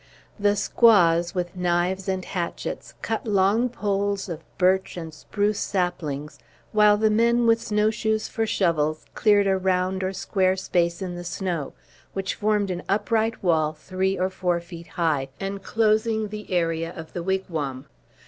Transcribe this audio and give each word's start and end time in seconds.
The 0.39 0.55
squaws, 0.55 1.35
with 1.35 1.55
knives 1.55 2.07
and 2.09 2.25
hatchets, 2.25 2.95
cut 3.03 3.27
long 3.27 3.69
poles 3.69 4.29
of 4.29 4.43
birch 4.57 4.97
and 4.97 5.13
spruce 5.13 5.59
saplings; 5.59 6.39
while 6.71 6.97
the 6.97 7.11
men, 7.11 7.45
with 7.45 7.61
snow 7.61 7.91
shoes 7.91 8.27
for 8.27 8.47
shovels, 8.47 9.05
cleared 9.13 9.45
a 9.45 9.55
round 9.59 10.03
or 10.03 10.11
square 10.11 10.55
space 10.55 11.03
in 11.03 11.13
the 11.13 11.23
snow, 11.23 11.73
which 12.13 12.33
formed 12.33 12.71
an 12.71 12.81
upright 12.89 13.43
wall 13.43 13.73
three 13.73 14.17
or 14.17 14.31
four 14.31 14.59
feet 14.59 14.87
high, 14.87 15.29
inclosing 15.39 16.29
the 16.29 16.49
area 16.51 16.91
of 16.95 17.13
the 17.13 17.21
wigwam. 17.21 17.85